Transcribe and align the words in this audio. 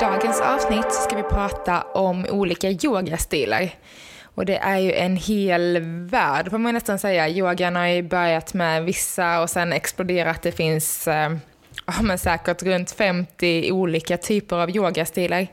Dagens 0.00 0.40
avsnitt 0.40 0.92
ska 0.92 1.16
vi 1.16 1.22
prata 1.22 1.82
om 1.82 2.26
olika 2.30 2.70
yogastilar. 2.70 3.70
Och 4.22 4.46
det 4.46 4.56
är 4.56 4.78
ju 4.78 4.92
en 4.92 5.16
hel 5.16 5.80
värld 6.10 6.50
får 6.50 6.58
man 6.58 6.74
nästan 6.74 6.98
säga. 6.98 7.28
Yogan 7.28 7.76
har 7.76 7.86
ju 7.86 8.02
börjat 8.02 8.54
med 8.54 8.84
vissa 8.84 9.40
och 9.40 9.50
sen 9.50 9.72
exploderat. 9.72 10.42
Det 10.42 10.52
finns 10.52 11.08
eh, 11.08 11.36
ja, 11.86 12.02
men 12.02 12.18
säkert 12.18 12.62
runt 12.62 12.90
50 12.90 13.72
olika 13.72 14.16
typer 14.16 14.56
av 14.56 14.70
yogastilar. 14.70 15.46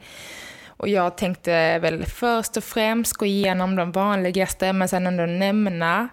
Och 0.68 0.88
jag 0.88 1.18
tänkte 1.18 1.80
väl 1.80 2.06
först 2.06 2.58
och 2.58 2.64
främst 2.64 3.14
gå 3.14 3.26
igenom 3.26 3.76
de 3.76 3.92
vanligaste 3.92 4.74
men 4.74 4.88
sen 4.88 5.08
ändå 5.08 5.26
nämna 5.26 6.08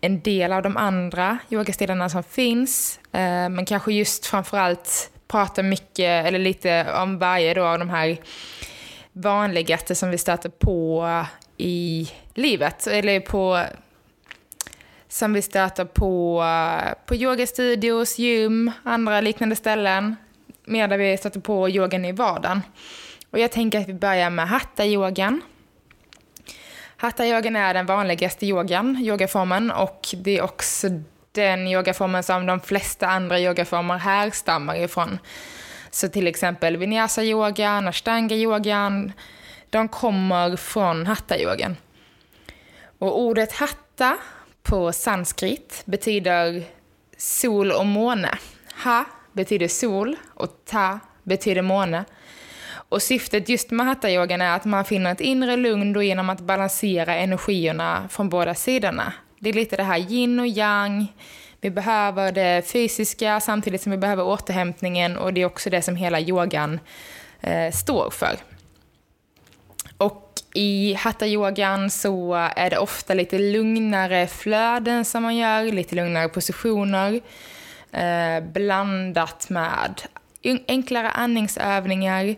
en 0.00 0.20
del 0.20 0.52
av 0.52 0.62
de 0.62 0.76
andra 0.76 1.38
yogastilarna 1.50 2.08
som 2.08 2.22
finns. 2.22 3.00
Eh, 3.12 3.48
men 3.48 3.66
kanske 3.66 3.92
just 3.92 4.26
framförallt 4.26 5.10
prata 5.30 5.62
mycket, 5.62 6.26
eller 6.26 6.38
lite 6.38 6.92
om 6.92 7.18
varje 7.18 7.54
då 7.54 7.64
av 7.64 7.78
de 7.78 7.90
här 7.90 8.16
vanligaste 9.12 9.94
som 9.94 10.10
vi 10.10 10.18
stöter 10.18 10.48
på 10.48 11.06
i 11.56 12.10
livet, 12.34 12.86
eller 12.86 13.20
på 13.20 13.64
som 15.08 15.32
vi 15.32 15.42
stöter 15.42 15.84
på 15.84 16.44
på 17.06 17.14
yogastudios, 17.14 18.18
gym, 18.18 18.72
andra 18.82 19.20
liknande 19.20 19.56
ställen, 19.56 20.16
mer 20.64 20.88
där 20.88 20.98
vi 20.98 21.16
stöter 21.16 21.40
på 21.40 21.68
yogan 21.68 22.04
i 22.04 22.12
vardagen. 22.12 22.62
Och 23.30 23.38
jag 23.38 23.52
tänker 23.52 23.80
att 23.80 23.88
vi 23.88 23.94
börjar 23.94 24.30
med 24.30 24.48
hatta-yogan. 24.48 25.40
Hatta-yogan 26.96 27.56
är 27.56 27.74
den 27.74 27.86
vanligaste 27.86 28.46
yogan, 28.46 28.96
yogaformen, 28.96 29.70
och 29.70 30.08
det 30.12 30.38
är 30.38 30.42
också 30.42 30.88
den 31.32 31.68
yogaformen 31.68 32.22
som 32.22 32.46
de 32.46 32.60
flesta 32.60 33.06
andra 33.06 33.40
yogaformer 33.40 33.98
härstammar 33.98 34.76
ifrån. 34.76 35.18
Så 35.90 36.08
till 36.08 36.26
exempel 36.26 36.76
vinyasa-yogan, 36.76 37.88
ashtanga-yogan, 37.88 39.12
de 39.70 39.88
kommer 39.88 40.56
från 40.56 41.06
hatta-yogan. 41.06 41.76
Och 42.98 43.20
ordet 43.20 43.52
hatta 43.52 44.16
på 44.62 44.92
sanskrit 44.92 45.82
betyder 45.84 46.64
sol 47.16 47.72
och 47.72 47.86
måne. 47.86 48.38
Ha 48.84 49.04
betyder 49.32 49.68
sol 49.68 50.16
och 50.34 50.64
ta 50.64 50.98
betyder 51.22 51.62
måne. 51.62 52.04
Och 52.90 53.02
syftet 53.02 53.48
just 53.48 53.70
med 53.70 53.86
hatta-yogan 53.86 54.40
är 54.40 54.56
att 54.56 54.64
man 54.64 54.84
finner 54.84 55.12
ett 55.12 55.20
inre 55.20 55.56
lugn 55.56 55.92
då 55.92 56.02
genom 56.02 56.30
att 56.30 56.40
balansera 56.40 57.14
energierna 57.14 58.08
från 58.08 58.28
båda 58.28 58.54
sidorna. 58.54 59.12
Det 59.42 59.48
är 59.48 59.52
lite 59.52 59.76
det 59.76 59.82
här 59.82 59.98
yin 59.98 60.40
och 60.40 60.46
yang. 60.46 61.12
Vi 61.60 61.70
behöver 61.70 62.32
det 62.32 62.70
fysiska 62.72 63.40
samtidigt 63.40 63.82
som 63.82 63.92
vi 63.92 63.98
behöver 63.98 64.24
återhämtningen 64.24 65.16
och 65.16 65.34
det 65.34 65.40
är 65.40 65.44
också 65.44 65.70
det 65.70 65.82
som 65.82 65.96
hela 65.96 66.20
yogan 66.20 66.80
eh, 67.40 67.72
står 67.72 68.10
för. 68.10 68.36
Och 69.96 70.32
i 70.54 70.94
hatta-yogan 70.94 71.90
så 71.90 72.34
är 72.34 72.70
det 72.70 72.78
ofta 72.78 73.14
lite 73.14 73.38
lugnare 73.38 74.26
flöden 74.26 75.04
som 75.04 75.22
man 75.22 75.36
gör, 75.36 75.64
lite 75.64 75.94
lugnare 75.94 76.28
positioner. 76.28 77.20
Eh, 77.92 78.40
blandat 78.52 79.50
med 79.50 80.02
enklare 80.68 81.10
andningsövningar. 81.10 82.36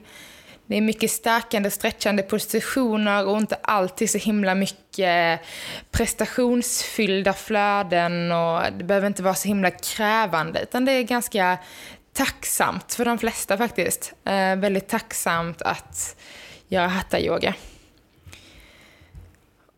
Det 0.73 0.77
är 0.77 0.81
mycket 0.81 1.11
stärkande, 1.11 1.71
stretchande 1.71 2.23
positioner 2.23 3.27
och 3.27 3.39
inte 3.39 3.57
alltid 3.63 4.11
så 4.11 4.19
himla 4.19 4.55
mycket 4.55 5.41
prestationsfyllda 5.91 7.33
flöden 7.33 8.33
och 8.33 8.63
det 8.79 8.85
behöver 8.85 9.07
inte 9.07 9.23
vara 9.23 9.35
så 9.35 9.49
himla 9.49 9.71
krävande 9.71 10.63
utan 10.63 10.85
det 10.85 10.93
är 10.93 11.03
ganska 11.03 11.59
tacksamt 12.13 12.95
för 12.95 13.05
de 13.05 13.19
flesta 13.19 13.59
faktiskt. 13.59 14.15
Eh, 14.25 14.57
väldigt 14.57 14.89
tacksamt 14.89 15.63
att 15.63 16.17
göra 16.69 16.89
hatta-yoga. 16.89 17.55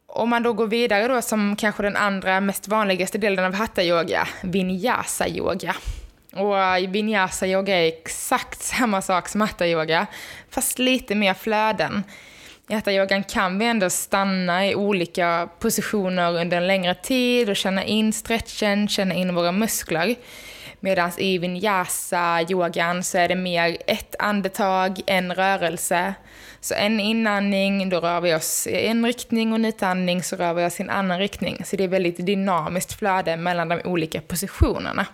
Om 0.07 0.31
man 0.31 0.43
då 0.43 0.53
går 0.53 0.67
vidare 0.67 1.09
då 1.09 1.23
som 1.23 1.57
kanske 1.57 1.83
den 1.83 1.97
andra 1.97 2.41
mest 2.41 2.69
vanligaste 2.69 3.19
delen 3.19 3.45
av 3.45 3.55
hatta-yoga, 3.55 4.29
vinyasa-yoga. 4.43 5.77
Och 6.37 6.59
eh, 6.59 6.91
vinyasa-yoga 6.91 7.77
är 7.77 7.89
exakt 7.89 8.63
samma 8.63 9.03
sak 9.03 9.29
som 9.29 9.41
hatta-yoga, 9.41 10.07
fast 10.51 10.79
lite 10.79 11.15
mer 11.15 11.35
flöden. 11.35 12.03
I 12.69 12.75
hatta-yogan 12.75 13.25
kan 13.25 13.59
vi 13.59 13.67
ändå 13.67 13.91
stanna 13.91 14.67
i 14.67 14.75
olika 14.75 15.49
positioner 15.59 16.41
under 16.41 16.57
en 16.57 16.67
längre 16.67 16.95
tid 16.95 17.49
och 17.51 17.57
känna 17.57 17.85
in 17.85 18.13
stretchen, 18.13 18.89
känna 18.89 19.15
in 19.15 19.35
våra 19.35 19.53
muskler. 19.53 20.15
Medan 20.81 21.11
i 21.19 21.39
vinyasa-yogan 21.39 23.03
så 23.03 23.19
är 23.19 23.29
det 23.29 23.35
mer 23.35 23.77
ett 23.87 24.15
andetag, 24.19 25.01
en 25.07 25.35
rörelse. 25.35 26.15
Så 26.61 26.75
en 26.75 27.01
inandning, 27.01 27.89
då 27.89 28.01
rör 28.01 28.21
vi 28.21 28.35
oss 28.35 28.67
i 28.67 28.87
en 28.87 29.07
riktning 29.07 29.53
och 29.53 29.59
en 29.59 29.65
utandning 29.65 30.23
så 30.23 30.37
rör 30.37 30.55
vi 30.55 30.67
oss 30.67 30.81
i 30.81 30.83
en 30.83 30.91
annan 30.91 31.19
riktning. 31.19 31.63
Så 31.65 31.77
det 31.77 31.85
är 31.85 31.89
väldigt 31.89 32.27
dynamiskt 32.27 32.93
flöde 32.93 33.37
mellan 33.37 33.69
de 33.69 33.81
olika 33.85 34.21
positionerna. 34.21 35.07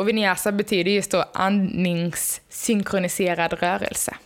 Och 0.00 0.08
vinyasa 0.08 0.52
betyder 0.52 0.90
just 0.90 1.10
då 1.10 1.24
andningssynkroniserad 1.32 3.52
rörelse. 3.52 4.16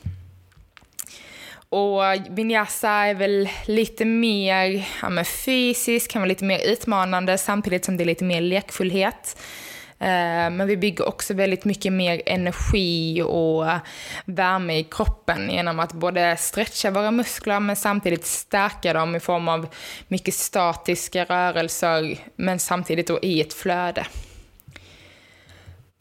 Och 1.68 2.02
vinyasa 2.30 2.90
är 2.90 3.14
väl 3.14 3.48
lite 3.66 4.04
mer 4.04 4.88
ja, 5.02 5.24
fysisk, 5.24 6.10
kan 6.10 6.22
vara 6.22 6.28
lite 6.28 6.44
mer 6.44 6.66
utmanande 6.66 7.38
samtidigt 7.38 7.84
som 7.84 7.96
det 7.96 8.04
är 8.04 8.06
lite 8.06 8.24
mer 8.24 8.40
lekfullhet. 8.40 9.36
Eh, 9.98 10.50
men 10.50 10.66
vi 10.66 10.76
bygger 10.76 11.08
också 11.08 11.34
väldigt 11.34 11.64
mycket 11.64 11.92
mer 11.92 12.22
energi 12.26 13.22
och 13.22 13.66
värme 14.24 14.78
i 14.78 14.84
kroppen 14.84 15.50
genom 15.50 15.80
att 15.80 15.92
både 15.92 16.36
stretcha 16.36 16.90
våra 16.90 17.10
muskler 17.10 17.60
men 17.60 17.76
samtidigt 17.76 18.26
stärka 18.26 18.92
dem 18.92 19.16
i 19.16 19.20
form 19.20 19.48
av 19.48 19.66
mycket 20.08 20.34
statiska 20.34 21.24
rörelser 21.24 22.18
men 22.36 22.58
samtidigt 22.58 23.06
då 23.06 23.18
i 23.22 23.40
ett 23.40 23.54
flöde. 23.54 24.06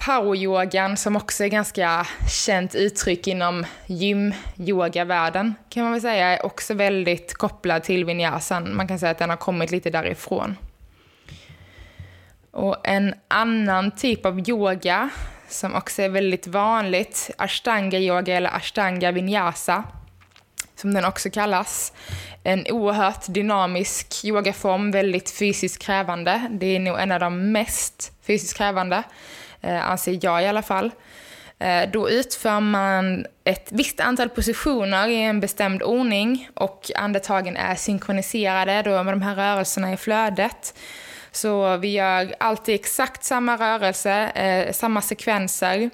Poweryogan, 0.06 0.98
som 0.98 1.16
också 1.16 1.44
är 1.44 1.48
ganska 1.48 2.08
känt 2.46 2.76
uttryck 2.76 3.28
inom 3.28 3.66
gym-yoga-världen, 3.86 5.56
kan 5.70 5.84
man 5.84 5.92
väl 5.92 6.02
säga, 6.02 6.28
är 6.28 6.46
också 6.46 6.74
väldigt 6.74 7.34
kopplad 7.34 7.84
till 7.84 8.06
vinyasan. 8.06 8.76
Man 8.76 8.88
kan 8.88 9.00
säga 9.00 9.12
att 9.12 9.18
den 9.18 9.30
har 9.30 9.38
kommit 9.38 9.72
lite 9.72 9.90
därifrån. 9.90 10.56
Och 12.52 12.88
en 12.88 13.16
annan 13.28 13.92
typ 13.92 14.26
av 14.26 14.50
yoga 14.50 15.10
som 15.50 15.76
också 15.76 16.02
är 16.02 16.10
väldigt 16.10 16.48
vanligt, 16.48 17.32
ashtanga 17.38 18.00
yoga 18.00 18.38
eller 18.38 18.56
ashtanga 18.56 19.12
vinyasa, 19.12 19.84
som 20.76 20.94
den 20.94 21.06
också 21.06 21.30
kallas. 21.30 21.94
En 22.44 22.66
oerhört 22.70 23.26
dynamisk 23.28 24.26
yogaform, 24.26 24.92
väldigt 24.92 25.32
fysiskt 25.32 25.82
krävande. 25.82 26.48
Det 26.52 26.66
är 26.66 26.80
nog 26.80 27.00
en 27.00 27.12
av 27.12 27.20
de 27.20 27.52
mest 27.52 28.12
fysiskt 28.22 28.58
krävande, 28.58 29.04
anser 29.64 30.20
jag 30.22 30.44
i 30.44 30.48
alla 30.48 30.62
fall. 30.62 30.92
Eh, 31.64 31.90
då 31.92 32.10
utför 32.10 32.60
man 32.60 33.26
ett 33.44 33.68
visst 33.72 34.00
antal 34.00 34.30
positioner 34.30 35.08
i 35.08 35.16
en 35.16 35.40
bestämd 35.40 35.84
ordning 35.84 36.50
och 36.54 36.92
andetagen 36.96 37.58
är 37.58 37.76
synkroniserade 37.76 38.82
då 38.82 39.04
med 39.04 39.14
de 39.14 39.22
här 39.22 39.36
rörelserna 39.36 39.94
i 39.94 39.98
flödet. 39.98 40.80
Så 41.32 41.78
vi 41.78 41.92
gör 41.92 42.36
alltid 42.40 42.76
exakt 42.76 43.24
samma 43.24 43.58
rörelse, 43.58 44.12
eh, 44.12 44.74
samma 44.74 45.02
sekvenser. 45.02 45.90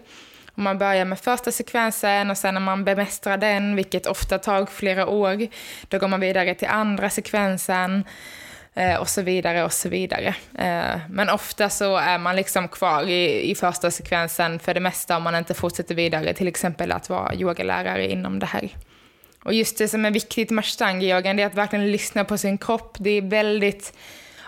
Man 0.55 0.77
börjar 0.77 1.05
med 1.05 1.19
första 1.19 1.51
sekvensen 1.51 2.29
och 2.31 2.37
sen 2.37 2.53
när 2.53 2.61
man 2.61 2.85
bemästrar 2.85 3.37
den, 3.37 3.75
vilket 3.75 4.05
ofta 4.05 4.39
tar 4.39 4.65
flera 4.65 5.07
år, 5.07 5.47
då 5.87 5.97
går 5.97 6.07
man 6.07 6.19
vidare 6.19 6.55
till 6.55 6.67
andra 6.67 7.09
sekvensen 7.09 8.03
Eh, 8.79 8.95
och 8.95 9.09
så 9.09 9.21
vidare 9.21 9.63
och 9.63 9.73
så 9.73 9.89
vidare. 9.89 10.35
Eh, 10.57 10.99
men 11.09 11.29
ofta 11.29 11.69
så 11.69 11.97
är 11.97 12.17
man 12.17 12.35
liksom 12.35 12.67
kvar 12.67 13.03
i, 13.03 13.51
i 13.51 13.55
första 13.55 13.91
sekvensen 13.91 14.59
för 14.59 14.73
det 14.73 14.79
mesta 14.79 15.17
om 15.17 15.23
man 15.23 15.35
inte 15.35 15.53
fortsätter 15.53 15.95
vidare, 15.95 16.33
till 16.33 16.47
exempel 16.47 16.91
att 16.91 17.09
vara 17.09 17.35
yogalärare 17.35 18.11
inom 18.11 18.39
det 18.39 18.45
här 18.45 18.69
Och 19.43 19.53
just 19.53 19.77
det 19.77 19.87
som 19.87 20.05
är 20.05 20.11
viktigt 20.11 20.49
med 20.49 20.63
ashtanga-yogan 20.63 21.39
är 21.39 21.45
att 21.45 21.55
verkligen 21.55 21.91
lyssna 21.91 22.25
på 22.25 22.37
sin 22.37 22.57
kropp. 22.57 22.97
Det 22.99 23.09
är 23.09 23.21
väldigt 23.21 23.93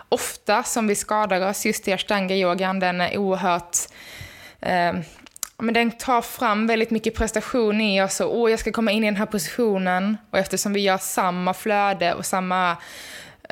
ofta 0.08 0.62
som 0.62 0.86
vi 0.86 0.94
skadar 0.94 1.50
oss 1.50 1.66
just 1.66 1.88
i 1.88 1.92
ashtanga-yogan. 1.92 2.80
Den 2.80 3.00
är 3.00 3.18
oerhört 3.18 3.76
eh, 4.60 4.92
men 5.58 5.74
den 5.74 5.90
tar 5.90 6.22
fram 6.22 6.66
väldigt 6.66 6.90
mycket 6.90 7.14
prestation 7.14 7.80
i 7.80 8.02
oss 8.02 8.20
och 8.20 8.36
åh, 8.36 8.50
jag 8.50 8.60
ska 8.60 8.72
komma 8.72 8.90
in 8.90 9.04
i 9.04 9.06
den 9.06 9.16
här 9.16 9.26
positionen. 9.26 10.16
Och 10.30 10.38
eftersom 10.38 10.72
vi 10.72 10.80
gör 10.80 10.98
samma 10.98 11.54
flöde 11.54 12.14
och 12.14 12.26
samma 12.26 12.76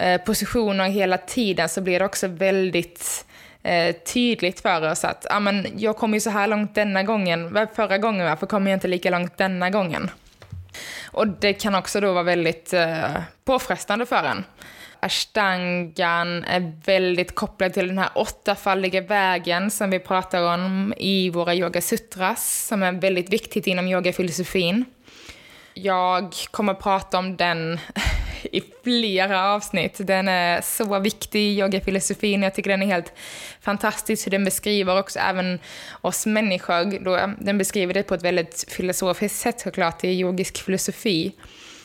Eh, 0.00 0.20
positioner 0.20 0.88
hela 0.88 1.18
tiden 1.18 1.68
så 1.68 1.80
blir 1.80 1.98
det 1.98 2.04
också 2.04 2.28
väldigt 2.28 3.24
eh, 3.62 3.94
tydligt 3.94 4.60
för 4.60 4.90
oss 4.90 5.04
att 5.04 5.26
ah, 5.30 5.40
men 5.40 5.66
jag 5.76 5.96
kom 5.96 6.14
ju 6.14 6.20
så 6.20 6.30
här 6.30 6.46
långt 6.46 6.74
denna 6.74 7.02
gången, 7.02 7.68
förra 7.74 7.98
gången, 7.98 8.26
varför 8.26 8.46
kommer 8.46 8.70
jag 8.70 8.76
inte 8.76 8.88
lika 8.88 9.10
långt 9.10 9.38
denna 9.38 9.70
gången? 9.70 10.10
Och 11.04 11.28
det 11.28 11.52
kan 11.52 11.74
också 11.74 12.00
då 12.00 12.12
vara 12.12 12.22
väldigt 12.22 12.72
eh, 12.72 13.22
påfrestande 13.44 14.06
för 14.06 14.24
en 14.24 14.44
ashtangan 15.00 16.44
är 16.44 16.72
väldigt 16.84 17.34
kopplad 17.34 17.72
till 17.72 17.88
den 17.88 17.98
här 17.98 18.10
åttafaldiga 18.14 19.00
vägen 19.00 19.70
som 19.70 19.90
vi 19.90 19.98
pratar 19.98 20.54
om 20.54 20.94
i 20.96 21.30
våra 21.30 21.54
yogasutras, 21.54 22.66
som 22.68 22.82
är 22.82 22.92
väldigt 22.92 23.32
viktigt 23.32 23.66
inom 23.66 23.88
yogafilosofin. 23.88 24.84
Jag 25.74 26.34
kommer 26.50 26.74
prata 26.74 27.18
om 27.18 27.36
den 27.36 27.80
i 28.52 28.62
flera 28.84 29.52
avsnitt. 29.52 29.96
Den 29.98 30.28
är 30.28 30.60
så 30.60 30.98
viktig 30.98 31.58
yogafilosofin. 31.58 32.42
Jag 32.42 32.54
tycker 32.54 32.70
den 32.70 32.82
är 32.82 32.86
helt 32.86 33.12
fantastisk 33.60 34.26
hur 34.26 34.30
den 34.30 34.44
beskriver 34.44 34.98
också 34.98 35.18
även 35.18 35.58
oss 36.00 36.26
människor. 36.26 37.04
Då 37.04 37.34
den 37.38 37.58
beskriver 37.58 37.94
det 37.94 38.02
på 38.02 38.14
ett 38.14 38.24
väldigt 38.24 38.64
filosofiskt 38.68 39.38
sätt 39.38 39.60
såklart, 39.60 40.04
i 40.04 40.08
yogisk 40.08 40.64
filosofi. 40.64 41.32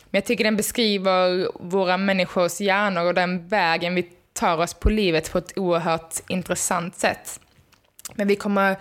Men 0.10 0.18
jag 0.18 0.26
tycker 0.26 0.44
den 0.44 0.58
beskriver 0.58 1.48
våra 1.60 1.98
människors 1.98 2.62
hjärnor 2.62 3.06
och 3.06 3.14
den 3.14 3.48
vägen 3.48 3.96
vi 3.96 4.10
tar 4.34 4.58
oss 4.58 4.74
på 4.74 4.90
livet 4.90 5.32
på 5.32 5.38
ett 5.38 5.58
oerhört 5.58 6.14
intressant 6.28 6.96
sätt. 6.96 7.40
Men 8.14 8.28
vi 8.28 8.36
kommer 8.36 8.76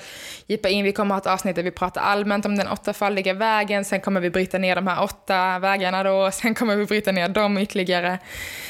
djupa 0.46 0.68
in, 0.68 0.84
vi 0.84 0.92
kommer 0.92 1.14
ha 1.14 1.20
ett 1.20 1.26
avsnitt 1.26 1.56
där 1.56 1.62
vi 1.62 1.70
pratar 1.70 2.00
allmänt 2.00 2.46
om 2.46 2.56
den 2.56 2.68
åttafaldiga 2.68 3.34
vägen, 3.34 3.84
sen 3.84 4.00
kommer 4.00 4.20
vi 4.20 4.30
bryta 4.30 4.58
ner 4.58 4.76
de 4.76 4.86
här 4.86 5.02
åtta 5.02 5.58
vägarna 5.58 6.02
då, 6.02 6.30
sen 6.30 6.54
kommer 6.54 6.76
vi 6.76 6.86
bryta 6.86 7.12
ner 7.12 7.28
dem 7.28 7.58
ytterligare 7.58 8.18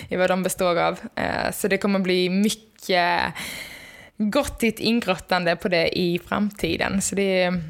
i 0.08 0.16
vad 0.16 0.30
de 0.30 0.42
består 0.42 0.78
av. 0.78 1.00
Eh, 1.14 1.52
så 1.52 1.68
det 1.68 1.78
kommer 1.78 1.98
bli 1.98 2.30
mycket 2.30 3.22
gottigt 4.16 4.80
ingrottande 4.80 5.56
på 5.56 5.68
det 5.68 5.98
i 5.98 6.20
framtiden. 6.26 7.02
Så 7.02 7.14
det 7.14 7.42
är 7.42 7.62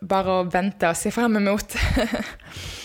bara 0.00 0.40
att 0.40 0.54
vänta 0.54 0.90
och 0.90 0.96
se 0.96 1.10
fram 1.10 1.36
emot. 1.36 1.74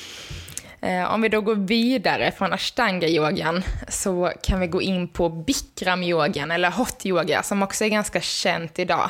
Eh, 0.83 1.13
om 1.13 1.21
vi 1.21 1.29
då 1.29 1.41
går 1.41 1.55
vidare 1.55 2.31
från 2.31 2.53
ashtanga-yogan 2.53 3.63
så 3.87 4.31
kan 4.41 4.59
vi 4.59 4.67
gå 4.67 4.81
in 4.81 5.07
på 5.07 5.29
bikram-yogan, 5.29 6.51
eller 6.51 6.71
hot-yoga, 6.71 7.43
som 7.43 7.63
också 7.63 7.85
är 7.85 7.89
ganska 7.89 8.21
känt 8.21 8.79
idag. 8.79 9.09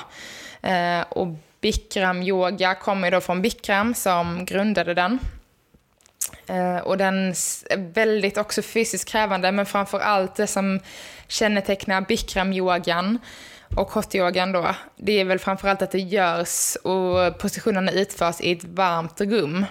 Eh, 0.61 1.01
och 1.09 1.27
bikram-yoga 1.61 2.75
kommer 2.75 3.11
då 3.11 3.21
från 3.21 3.41
Bikram 3.41 3.93
som 3.93 4.45
grundade 4.45 4.93
den. 4.93 5.19
Eh, 6.47 6.77
och 6.77 6.97
den 6.97 7.29
är 7.69 7.93
väldigt 7.93 8.37
också 8.37 8.61
fysiskt 8.61 9.09
krävande, 9.09 9.51
men 9.51 9.65
framför 9.65 9.99
allt 9.99 10.35
det 10.35 10.47
som 10.47 10.79
kännetecknar 11.27 12.01
bikram-yogan 12.01 13.19
och 13.75 13.91
hot-yogan 13.91 14.51
då, 14.51 14.75
det 14.95 15.19
är 15.19 15.25
väl 15.25 15.39
framförallt 15.39 15.81
att 15.81 15.91
det 15.91 15.99
görs 15.99 16.75
och 16.75 17.37
positionerna 17.39 17.91
utförs 17.91 18.41
i 18.41 18.51
ett 18.51 18.63
varmt 18.63 19.21
rum. 19.21 19.65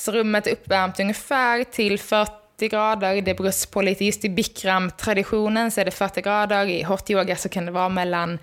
Så 0.00 0.12
rummet 0.12 0.46
är 0.46 0.52
uppvärmt 0.52 1.00
ungefär 1.00 1.64
till 1.64 1.98
40 1.98 2.68
grader. 2.68 3.22
Det 3.22 3.34
beror 3.34 3.70
på 3.72 3.82
lite. 3.82 4.04
Just 4.04 4.24
i 4.24 4.28
bikram-traditionen 4.28 5.70
så 5.70 5.80
är 5.80 5.84
det 5.84 5.90
40 5.90 6.20
grader. 6.20 6.66
I 6.66 6.82
hot 6.82 7.10
yoga 7.10 7.36
så 7.36 7.48
kan 7.48 7.66
det 7.66 7.72
vara 7.72 7.88
mellan 7.88 8.38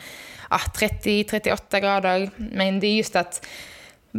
ja, 0.49 0.57
30-38 0.57 1.79
grader. 1.79 2.29
Men 2.35 2.79
det 2.79 2.87
är 2.87 2.95
just 2.95 3.15
att 3.15 3.45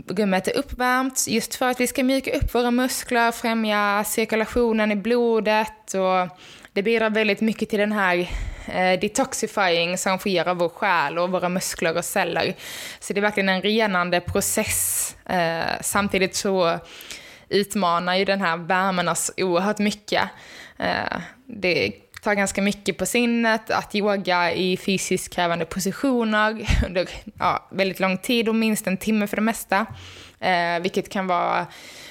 rummet 0.09 0.49
är 0.49 0.59
uppvärmt 0.59 1.25
just 1.29 1.55
för 1.55 1.69
att 1.69 1.81
vi 1.81 1.87
ska 1.87 2.05
mjuka 2.05 2.31
upp 2.31 2.55
våra 2.55 2.71
muskler, 2.71 3.33
främja 3.33 4.05
cirkulationen 4.07 4.93
i 4.93 4.97
blodet 4.97 5.95
och 5.95 6.39
det 6.73 6.83
bidrar 6.83 7.11
väldigt 7.11 7.41
mycket 7.41 7.69
till 7.69 7.79
den 7.79 7.93
här 7.93 8.31
eh, 8.67 9.01
detoxifying 9.01 9.99
som 9.99 10.19
sker 10.19 10.49
av 10.49 10.57
vår 10.57 10.69
själ 10.69 11.19
och 11.19 11.31
våra 11.31 11.49
muskler 11.49 11.97
och 11.97 12.05
celler. 12.05 12.55
Så 13.01 13.13
det 13.13 13.21
är 13.21 13.23
verkligen 13.23 13.49
en 13.49 13.63
renande 13.63 14.21
process. 14.21 15.17
Eh, 15.27 15.81
samtidigt 15.81 16.37
så 16.37 16.79
utmanar 17.49 18.17
ju 18.17 18.25
den 18.25 18.41
här 18.41 18.57
värmen 18.57 19.09
oss 19.09 19.31
oerhört 19.37 19.79
mycket. 19.79 20.23
Eh, 20.79 21.21
det 21.47 21.93
tar 22.23 22.35
ganska 22.35 22.63
mycket 22.63 22.99
på 22.99 23.07
sinnet 23.07 23.71
att 23.71 23.95
yoga 23.95 24.53
i 24.53 24.77
fysiskt 24.77 25.35
krävande 25.35 25.65
positioner 25.65 26.67
under 26.87 27.09
ja, 27.39 27.69
väldigt 27.71 28.01
lång 28.01 28.19
tid 28.19 28.49
och 28.49 28.55
minst 28.55 28.87
en 28.87 28.97
timme 28.97 29.27
för 29.27 29.37
det 29.37 29.43
mesta. 29.43 29.87
Eh, 30.41 30.81
vilket 30.81 31.09
kan 31.09 31.27
vara 31.27 31.67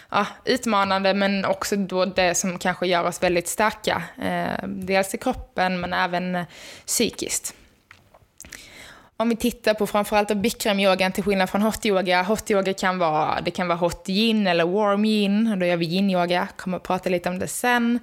ja, 0.09 0.25
utmanande 0.45 1.13
men 1.13 1.45
också 1.45 1.75
då 1.75 2.05
det 2.05 2.35
som 2.35 2.59
kanske 2.59 2.87
gör 2.87 3.03
oss 3.03 3.23
väldigt 3.23 3.47
starka. 3.47 4.03
Eh, 4.21 4.67
dels 4.67 5.13
i 5.13 5.17
kroppen 5.17 5.79
men 5.79 5.93
även 5.93 6.45
psykiskt. 6.85 7.53
Om 9.19 9.29
vi 9.29 9.35
tittar 9.35 9.73
på 9.73 9.87
framförallt 9.87 10.37
bikramyogan 10.37 11.11
till 11.11 11.23
skillnad 11.23 11.49
från 11.49 11.61
hot-yoga. 11.61 12.23
Hot-yoga 12.23 12.73
kan 12.73 12.99
vara, 12.99 13.41
det 13.41 13.51
kan 13.51 13.67
vara 13.67 13.77
hot 13.77 14.09
yin 14.09 14.47
eller 14.47 14.65
warm 14.65 15.05
yin. 15.05 15.59
Då 15.59 15.65
gör 15.65 15.77
vi 15.77 15.85
yin-yoga, 15.85 16.47
kommer 16.55 16.77
att 16.77 16.83
prata 16.83 17.09
lite 17.09 17.29
om 17.29 17.39
det 17.39 17.47
sen. 17.47 17.99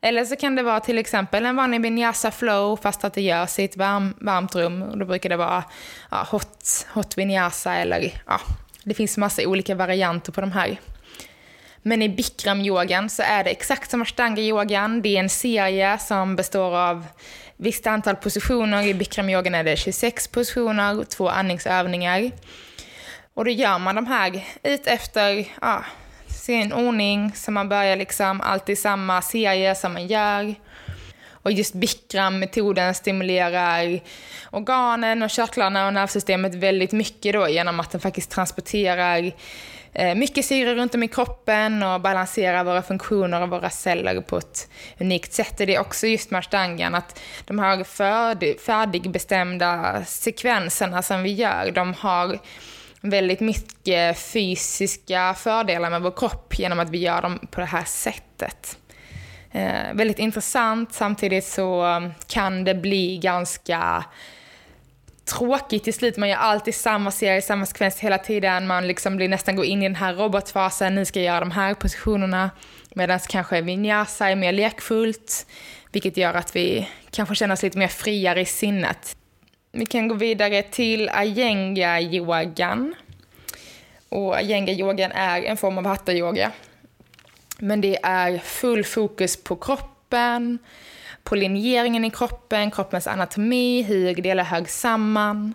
Eller 0.00 0.24
så 0.24 0.36
kan 0.36 0.56
det 0.56 0.62
vara 0.62 0.80
till 0.80 0.98
exempel 0.98 1.46
en 1.46 1.56
vanlig 1.56 1.82
vinyasa 1.82 2.30
flow 2.30 2.76
fast 2.76 3.04
att 3.04 3.14
det 3.14 3.22
görs 3.22 3.58
i 3.58 3.64
ett 3.64 3.76
varm, 3.76 4.14
varmt 4.20 4.54
rum. 4.54 4.82
Och 4.82 4.98
då 4.98 5.04
brukar 5.04 5.28
det 5.28 5.36
vara 5.36 5.64
ja, 6.10 6.26
hot, 6.30 6.86
hot 6.92 7.18
vinyasa 7.18 7.74
eller 7.74 8.22
ja, 8.26 8.40
det 8.84 8.94
finns 8.94 9.16
massa 9.16 9.42
olika 9.46 9.74
varianter 9.74 10.32
på 10.32 10.40
de 10.40 10.52
här. 10.52 10.78
Men 11.82 12.02
i 12.02 12.08
bikramyogan 12.08 13.08
så 13.08 13.22
är 13.22 13.44
det 13.44 13.50
exakt 13.50 13.90
som 13.90 14.02
ashtanga-yogan. 14.02 15.02
Det 15.02 15.16
är 15.16 15.20
en 15.20 15.28
serie 15.28 15.98
som 15.98 16.36
består 16.36 16.76
av 16.76 17.06
visst 17.58 17.86
antal 17.86 18.16
positioner. 18.16 18.82
I 18.82 18.94
bikramyogan 18.94 19.54
är 19.54 19.64
det 19.64 19.76
26 19.76 20.28
positioner, 20.28 21.04
två 21.04 21.28
andningsövningar. 21.28 22.30
Och 23.34 23.44
då 23.44 23.50
gör 23.50 23.78
man 23.78 23.94
de 23.94 24.06
här 24.06 24.44
ut 24.62 24.86
efter 24.86 25.48
ja, 25.60 25.84
sin 26.26 26.72
ordning, 26.72 27.32
så 27.34 27.50
man 27.50 27.68
börjar 27.68 27.96
liksom 27.96 28.40
alltid 28.40 28.78
samma 28.78 29.22
serie 29.22 29.74
som 29.74 29.92
man 29.92 30.06
gör. 30.06 30.54
Och 31.42 31.52
just 31.52 31.74
Bikram-metoden 31.74 32.94
stimulerar 32.94 34.00
organen 34.50 35.22
och 35.22 35.30
körtlarna 35.30 35.86
och 35.86 35.94
nervsystemet 35.94 36.54
väldigt 36.54 36.92
mycket 36.92 37.32
då 37.32 37.48
genom 37.48 37.80
att 37.80 37.90
den 37.90 38.00
faktiskt 38.00 38.30
transporterar 38.30 39.32
Eh, 39.98 40.14
mycket 40.14 40.44
syre 40.44 40.74
runt 40.74 40.94
om 40.94 41.02
i 41.02 41.08
kroppen 41.08 41.82
och 41.82 42.00
balansera 42.00 42.64
våra 42.64 42.82
funktioner 42.82 43.42
och 43.42 43.50
våra 43.50 43.70
celler 43.70 44.20
på 44.20 44.38
ett 44.38 44.70
unikt 45.00 45.32
sätt. 45.32 45.58
Det 45.58 45.74
är 45.74 45.80
också 45.80 46.06
just 46.06 46.30
med 46.30 46.38
ashtangan 46.38 46.94
att 46.94 47.20
de 47.44 47.58
här 47.58 47.84
färdigbestämda 48.58 50.02
sekvenserna 50.04 51.02
som 51.02 51.22
vi 51.22 51.32
gör, 51.32 51.70
de 51.70 51.94
har 51.94 52.38
väldigt 53.00 53.40
mycket 53.40 54.18
fysiska 54.18 55.34
fördelar 55.34 55.90
med 55.90 56.02
vår 56.02 56.16
kropp 56.16 56.58
genom 56.58 56.80
att 56.80 56.90
vi 56.90 56.98
gör 56.98 57.22
dem 57.22 57.38
på 57.50 57.60
det 57.60 57.66
här 57.66 57.84
sättet. 57.84 58.78
Eh, 59.52 59.94
väldigt 59.94 60.18
intressant, 60.18 60.92
samtidigt 60.92 61.44
så 61.44 62.02
kan 62.26 62.64
det 62.64 62.74
bli 62.74 63.18
ganska 63.18 64.04
tråkigt 65.28 65.84
till 65.84 65.94
slut. 65.94 66.16
Man 66.16 66.28
gör 66.28 66.36
alltid 66.36 66.74
samma 66.74 67.10
serie, 67.10 67.42
samma 67.42 67.66
sekvens 67.66 67.98
hela 67.98 68.18
tiden. 68.18 68.66
Man 68.66 68.86
liksom 68.86 69.16
blir 69.16 69.28
nästan 69.28 69.56
går 69.56 69.64
in 69.64 69.82
i 69.82 69.88
den 69.88 69.94
här 69.94 70.14
robotfasen, 70.14 70.94
nu 70.94 71.04
ska 71.04 71.20
jag 71.20 71.26
göra 71.26 71.40
de 71.40 71.50
här 71.50 71.74
positionerna. 71.74 72.50
Medan 72.94 73.18
kanske 73.28 73.60
vinyasa 73.60 74.28
är 74.28 74.36
mer 74.36 74.52
lekfullt, 74.52 75.46
vilket 75.92 76.16
gör 76.16 76.34
att 76.34 76.56
vi 76.56 76.88
kanske 77.10 77.34
känner 77.34 77.54
oss 77.54 77.62
lite 77.62 77.78
mer 77.78 77.88
friare 77.88 78.40
i 78.40 78.44
sinnet. 78.44 79.16
Vi 79.72 79.86
kan 79.86 80.08
gå 80.08 80.14
vidare 80.14 80.62
till 80.62 81.08
ayenga-yogan. 81.08 82.94
Och 84.08 84.36
ayenga-yogan 84.36 85.12
är 85.12 85.42
en 85.42 85.56
form 85.56 85.78
av 85.78 85.86
hatta-yoga. 85.86 86.52
Men 87.58 87.80
det 87.80 87.98
är 88.02 88.38
full 88.38 88.84
fokus 88.84 89.44
på 89.44 89.56
kroppen, 89.56 90.58
på 91.28 91.36
linjeringen 91.36 92.04
i 92.04 92.10
kroppen, 92.10 92.70
kroppens 92.70 93.06
anatomi, 93.06 93.82
hur 93.82 94.14
delar 94.14 94.44
hög 94.44 94.68
samman. 94.70 95.54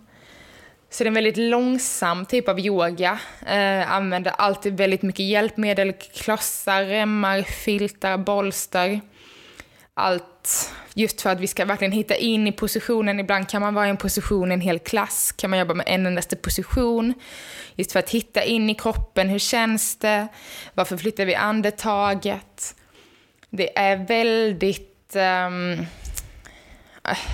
Så 0.90 1.04
det 1.04 1.08
är 1.08 1.10
en 1.10 1.14
väldigt 1.14 1.38
långsam 1.38 2.26
typ 2.26 2.50
av 2.50 2.60
yoga. 2.60 3.20
Eh, 3.48 3.92
använder 3.92 4.32
alltid 4.32 4.78
väldigt 4.78 5.02
mycket 5.02 5.26
hjälpmedel, 5.26 5.94
klossar, 5.94 6.84
remmar, 6.84 7.42
filtar, 7.42 8.18
bolster. 8.18 9.02
allt 9.94 10.74
just 10.94 11.22
för 11.22 11.30
att 11.30 11.40
vi 11.40 11.48
ska 11.48 11.66
verkligen 11.66 11.92
hitta 11.92 12.16
in 12.16 12.48
i 12.48 12.52
positionen. 12.52 13.20
Ibland 13.20 13.50
kan 13.50 13.62
man 13.62 13.74
vara 13.74 13.88
i 13.88 13.90
en 13.90 13.98
position 13.98 14.52
i 14.52 14.54
en 14.54 14.62
hel 14.62 14.80
klass, 14.80 15.32
kan 15.32 15.50
man 15.50 15.60
jobba 15.60 15.74
med 15.74 15.86
en 15.88 16.06
endaste 16.06 16.36
position. 16.36 17.14
Just 17.76 17.92
för 17.92 18.00
att 18.00 18.10
hitta 18.10 18.44
in 18.44 18.70
i 18.70 18.76
kroppen, 18.76 19.30
hur 19.30 19.40
känns 19.40 19.98
det? 19.98 20.28
Varför 20.74 20.98
flyttar 20.98 21.26
vi 21.26 21.36
andetaget? 21.36 22.76
Det 23.50 23.78
är 23.78 24.08
väldigt... 24.08 24.93
Um, 25.16 25.86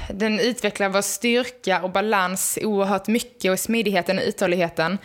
den 0.09 0.39
utvecklar 0.39 0.89
vår 0.89 1.01
styrka 1.01 1.81
och 1.81 1.91
balans 1.91 2.59
oerhört 2.62 3.07
mycket 3.07 3.51
och 3.51 3.59
smidigheten 3.59 4.17
och 4.17 4.24
uthålligheten. 4.24 4.98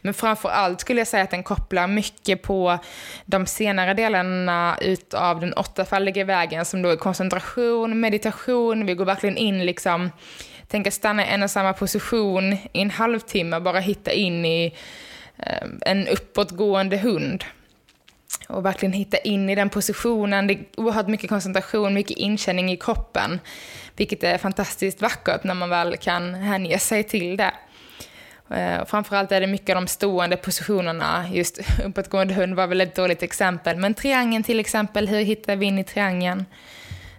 Men 0.00 0.14
framför 0.14 0.48
allt 0.48 0.80
skulle 0.80 1.00
jag 1.00 1.08
säga 1.08 1.22
att 1.24 1.30
den 1.30 1.42
kopplar 1.42 1.86
mycket 1.86 2.42
på 2.42 2.78
de 3.24 3.46
senare 3.46 3.94
delarna 3.94 4.78
utav 4.80 5.40
den 5.40 5.52
åttafaldiga 5.52 6.24
vägen 6.24 6.64
som 6.64 6.82
då 6.82 6.88
är 6.88 6.96
koncentration, 6.96 8.00
meditation, 8.00 8.86
vi 8.86 8.94
går 8.94 9.04
verkligen 9.04 9.36
in 9.36 9.66
liksom, 9.66 10.10
tänka 10.68 10.90
stanna 10.90 11.26
i 11.26 11.28
en 11.28 11.42
och 11.42 11.50
samma 11.50 11.72
position 11.72 12.52
i 12.52 12.60
en 12.72 12.90
halvtimme, 12.90 13.60
bara 13.60 13.80
hitta 13.80 14.12
in 14.12 14.44
i 14.44 14.76
ehm, 15.38 15.78
en 15.86 16.08
uppåtgående 16.08 16.96
hund 16.96 17.44
och 18.48 18.64
verkligen 18.64 18.92
hitta 18.92 19.16
in 19.18 19.50
i 19.50 19.54
den 19.54 19.70
positionen. 19.70 20.46
Det 20.46 20.54
är 20.54 20.60
oerhört 20.76 21.08
mycket 21.08 21.30
koncentration, 21.30 21.94
mycket 21.94 22.16
inkänning 22.16 22.72
i 22.72 22.76
kroppen. 22.76 23.40
Vilket 23.96 24.22
är 24.22 24.38
fantastiskt 24.38 25.02
vackert 25.02 25.44
när 25.44 25.54
man 25.54 25.70
väl 25.70 25.96
kan 25.96 26.34
hänge 26.34 26.78
sig 26.78 27.04
till 27.04 27.36
det. 27.36 27.52
Eh, 28.50 28.84
framförallt 28.84 29.32
är 29.32 29.40
det 29.40 29.46
mycket 29.46 29.76
av 29.76 29.82
de 29.82 29.86
stående 29.86 30.36
positionerna, 30.36 31.24
just 31.32 31.58
uppåtgående 31.84 32.34
hund 32.34 32.54
var 32.54 32.66
väl 32.66 32.80
ett 32.80 32.94
dåligt 32.94 33.22
exempel, 33.22 33.76
men 33.76 33.94
triangeln 33.94 34.42
till 34.42 34.60
exempel, 34.60 35.08
hur 35.08 35.20
hittar 35.20 35.56
vi 35.56 35.66
in 35.66 35.78
i 35.78 35.84
triangeln? 35.84 36.44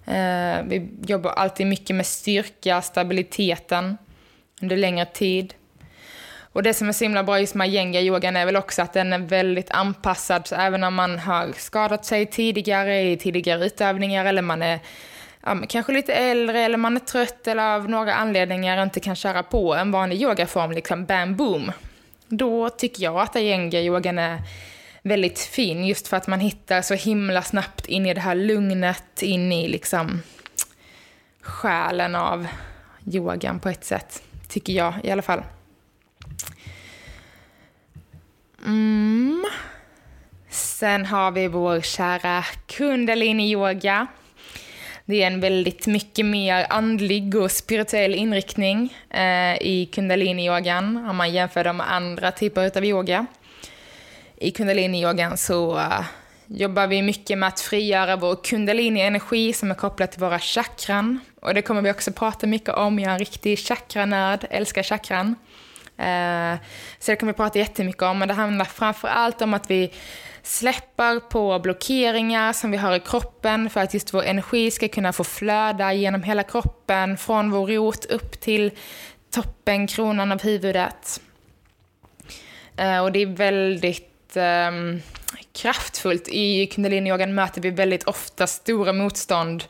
Eh, 0.05 0.63
vi 0.63 0.89
jobbar 1.05 1.31
alltid 1.31 1.67
mycket 1.67 1.95
med 1.95 2.05
styrka, 2.05 2.81
stabiliteten 2.81 3.97
under 4.61 4.77
längre 4.77 5.05
tid. 5.05 5.53
Och 6.53 6.63
det 6.63 6.73
som 6.73 6.89
är 6.89 6.93
så 6.93 7.03
himla 7.03 7.23
bra 7.23 7.39
just 7.39 7.55
med 7.55 7.69
yenga-yogan 7.69 8.35
är 8.35 8.45
väl 8.45 8.55
också 8.55 8.81
att 8.81 8.93
den 8.93 9.13
är 9.13 9.19
väldigt 9.19 9.71
anpassad, 9.71 10.47
så 10.47 10.55
även 10.55 10.83
om 10.83 10.95
man 10.95 11.19
har 11.19 11.51
skadat 11.57 12.05
sig 12.05 12.25
tidigare 12.25 13.01
i 13.01 13.17
tidigare 13.17 13.65
utövningar 13.65 14.25
eller 14.25 14.41
man 14.41 14.61
är 14.61 14.79
ja, 15.43 15.57
kanske 15.69 15.91
lite 15.91 16.13
äldre 16.13 16.59
eller 16.59 16.77
man 16.77 16.95
är 16.95 16.99
trött 16.99 17.47
eller 17.47 17.75
av 17.75 17.89
några 17.89 18.13
anledningar 18.13 18.83
inte 18.83 18.99
kan 18.99 19.15
köra 19.15 19.43
på 19.43 19.75
en 19.75 19.91
vanlig 19.91 20.21
yogaform, 20.21 20.71
liksom 20.71 21.05
bam 21.05 21.35
boom. 21.35 21.71
Då 22.27 22.69
tycker 22.69 23.03
jag 23.03 23.19
att 23.19 23.35
ayenga-yogan 23.35 24.19
är 24.19 24.41
väldigt 25.01 25.39
fin 25.39 25.85
just 25.85 26.07
för 26.07 26.17
att 26.17 26.27
man 26.27 26.39
hittar 26.39 26.81
så 26.81 26.93
himla 26.93 27.41
snabbt 27.41 27.85
in 27.85 28.05
i 28.05 28.13
det 28.13 28.21
här 28.21 28.35
lugnet, 28.35 29.21
in 29.21 29.51
i 29.51 29.67
liksom 29.67 30.21
själen 31.41 32.15
av 32.15 32.47
yogan 33.05 33.59
på 33.59 33.69
ett 33.69 33.85
sätt. 33.85 34.23
Tycker 34.47 34.73
jag 34.73 34.93
i 35.03 35.11
alla 35.11 35.21
fall. 35.21 35.43
Mm. 38.65 39.45
Sen 40.49 41.05
har 41.05 41.31
vi 41.31 41.47
vår 41.47 41.81
kära 41.81 42.43
kundalini-yoga. 42.67 44.07
Det 45.05 45.23
är 45.23 45.27
en 45.27 45.39
väldigt 45.39 45.87
mycket 45.87 46.25
mer 46.25 46.67
andlig 46.69 47.35
och 47.35 47.51
spirituell 47.51 48.15
inriktning 48.15 48.93
eh, 49.09 49.55
i 49.61 49.89
kundalini-yogan 49.91 51.09
om 51.09 51.15
man 51.15 51.33
jämför 51.33 51.63
dem 51.63 51.77
med 51.77 51.91
andra 51.91 52.31
typer 52.31 52.77
av 52.77 52.85
yoga. 52.85 53.25
I 54.37 54.51
kundalini-yogan 54.51 55.37
så 55.37 55.75
uh, 55.75 56.01
jobbar 56.47 56.87
vi 56.87 57.01
mycket 57.01 57.37
med 57.37 57.47
att 57.47 57.59
frigöra 57.59 58.15
vår 58.15 58.35
kundalini-energi 58.35 59.53
som 59.53 59.71
är 59.71 59.75
kopplad 59.75 60.11
till 60.11 60.19
våra 60.19 60.39
chakran. 60.39 61.19
Och 61.41 61.53
det 61.53 61.61
kommer 61.61 61.81
vi 61.81 61.91
också 61.91 62.11
prata 62.11 62.47
mycket 62.47 62.69
om. 62.69 62.99
Jag 62.99 63.09
är 63.09 63.13
en 63.13 63.19
riktig 63.19 63.59
chakranörd, 63.59 64.45
älskar 64.49 64.83
chakran. 64.83 65.35
Eh, 66.01 66.59
så 66.99 67.11
det 67.11 67.15
kommer 67.15 67.33
vi 67.33 67.37
prata 67.37 67.59
jättemycket 67.59 68.03
om, 68.03 68.19
men 68.19 68.27
det 68.27 68.33
handlar 68.33 68.65
framför 68.65 69.07
allt 69.07 69.41
om 69.41 69.53
att 69.53 69.71
vi 69.71 69.93
släpper 70.43 71.19
på 71.19 71.59
blockeringar 71.59 72.53
som 72.53 72.71
vi 72.71 72.77
har 72.77 72.95
i 72.95 72.99
kroppen 72.99 73.69
för 73.69 73.79
att 73.79 73.93
just 73.93 74.13
vår 74.13 74.23
energi 74.23 74.71
ska 74.71 74.87
kunna 74.87 75.13
få 75.13 75.23
flöda 75.23 75.93
genom 75.93 76.23
hela 76.23 76.43
kroppen, 76.43 77.17
från 77.17 77.51
vår 77.51 77.67
rot 77.67 78.05
upp 78.05 78.39
till 78.39 78.71
toppen, 79.31 79.87
kronan 79.87 80.31
av 80.31 80.41
huvudet. 80.41 81.21
Eh, 82.77 82.99
och 82.99 83.11
det 83.11 83.21
är 83.21 83.25
väldigt 83.25 84.37
um, 84.37 85.01
kraftfullt. 85.53 86.27
I 86.27 86.65
kundaliniyogan 86.65 87.35
möter 87.35 87.61
vi 87.61 87.69
väldigt 87.69 88.03
ofta 88.03 88.47
stora 88.47 88.93
motstånd 88.93 89.63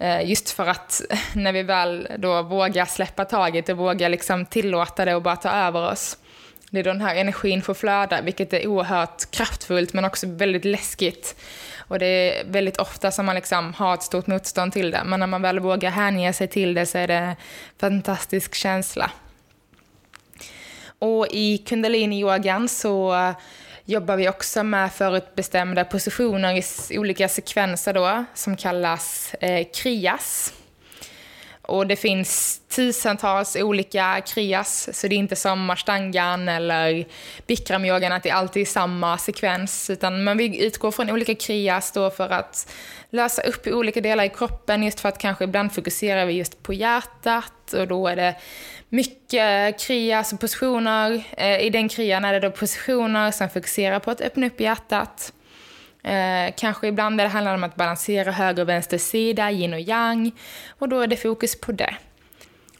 Eh, 0.00 0.30
just 0.30 0.50
för 0.50 0.66
att 0.66 1.02
när 1.34 1.52
vi 1.52 1.62
väl 1.62 2.08
då 2.18 2.42
vågar 2.42 2.84
släppa 2.84 3.24
taget 3.24 3.68
och 3.68 3.76
vågar 3.76 4.08
liksom 4.08 4.46
tillåta 4.46 5.04
det 5.04 5.14
och 5.14 5.22
bara 5.22 5.36
ta 5.36 5.50
över 5.50 5.90
oss, 5.92 6.16
det 6.70 6.78
är 6.78 6.84
då 6.84 6.92
den 6.92 7.00
här 7.00 7.16
energin 7.16 7.62
får 7.62 7.74
flöda, 7.74 8.20
vilket 8.20 8.52
är 8.52 8.66
oerhört 8.66 9.30
kraftfullt 9.30 9.92
men 9.92 10.04
också 10.04 10.26
väldigt 10.26 10.64
läskigt. 10.64 11.36
Och 11.78 11.98
det 11.98 12.06
är 12.06 12.44
väldigt 12.44 12.76
ofta 12.76 13.10
som 13.10 13.26
man 13.26 13.34
liksom 13.34 13.74
har 13.74 13.94
ett 13.94 14.02
stort 14.02 14.26
motstånd 14.26 14.72
till 14.72 14.90
det, 14.90 15.02
men 15.04 15.20
när 15.20 15.26
man 15.26 15.42
väl 15.42 15.60
vågar 15.60 15.90
hänge 15.90 16.32
sig 16.32 16.48
till 16.48 16.74
det 16.74 16.86
så 16.86 16.98
är 16.98 17.08
det 17.08 17.14
en 17.14 17.36
fantastisk 17.80 18.54
känsla. 18.54 19.10
Och 20.98 21.26
i 21.30 21.56
kundalini-yogan 21.66 22.68
så 22.68 23.14
jobbar 23.90 24.16
vi 24.16 24.28
också 24.28 24.62
med 24.62 24.92
förutbestämda 24.92 25.84
positioner 25.84 26.62
i 26.92 26.98
olika 26.98 27.28
sekvenser 27.28 27.92
då, 27.92 28.24
som 28.34 28.56
kallas 28.56 29.34
eh, 29.34 29.66
krias. 29.74 30.52
Och 31.70 31.86
det 31.86 31.96
finns 31.96 32.60
tusentals 32.68 33.56
olika 33.56 34.20
krias, 34.20 34.88
så 34.92 35.08
det 35.08 35.14
är 35.14 35.18
inte 35.18 35.36
som 35.36 35.70
ashtangan 35.70 36.48
eller 36.48 37.06
bikramyogan 37.46 38.12
att 38.12 38.22
det 38.22 38.30
alltid 38.30 38.62
är 38.62 38.66
samma 38.66 39.18
sekvens, 39.18 39.90
utan 39.90 40.24
man 40.24 40.36
vi 40.38 40.64
utgår 40.64 40.90
från 40.90 41.10
olika 41.10 41.34
krias 41.34 41.92
då 41.92 42.10
för 42.10 42.28
att 42.28 42.72
lösa 43.10 43.42
upp 43.42 43.66
i 43.66 43.72
olika 43.72 44.00
delar 44.00 44.24
i 44.24 44.28
kroppen, 44.28 44.82
just 44.82 45.00
för 45.00 45.08
att 45.08 45.18
kanske 45.18 45.44
ibland 45.44 45.72
fokuserar 45.72 46.26
vi 46.26 46.32
just 46.32 46.62
på 46.62 46.72
hjärtat 46.72 47.72
och 47.72 47.88
då 47.88 48.08
är 48.08 48.16
det 48.16 48.34
mycket 48.88 49.80
krias 49.80 50.32
och 50.32 50.40
positioner. 50.40 51.22
Eh, 51.36 51.60
I 51.60 51.70
den 51.70 51.88
krian 51.88 52.24
är 52.24 52.32
det 52.32 52.40
då 52.40 52.50
positioner 52.50 53.30
som 53.30 53.50
fokuserar 53.50 53.98
på 53.98 54.10
att 54.10 54.20
öppna 54.20 54.46
upp 54.46 54.60
hjärtat. 54.60 55.32
Eh, 56.02 56.54
kanske 56.56 56.88
ibland 56.88 57.18
där 57.18 57.24
det 57.24 57.30
handlar 57.30 57.54
om 57.54 57.64
att 57.64 57.76
balansera 57.76 58.32
höger 58.32 58.62
och 58.62 58.68
vänster 58.68 58.98
sida, 58.98 59.50
yin 59.50 59.74
och 59.74 59.80
yang. 59.80 60.32
Och 60.68 60.88
då 60.88 61.00
är 61.00 61.06
det 61.06 61.16
fokus 61.16 61.60
på 61.60 61.72
det. 61.72 61.94